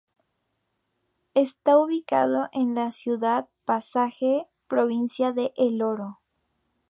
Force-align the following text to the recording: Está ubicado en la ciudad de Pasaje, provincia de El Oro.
Está 1.35 1.77
ubicado 1.77 2.49
en 2.53 2.73
la 2.73 2.89
ciudad 2.89 3.43
de 3.43 3.49
Pasaje, 3.65 4.47
provincia 4.67 5.31
de 5.31 5.53
El 5.55 5.83
Oro. 5.83 6.17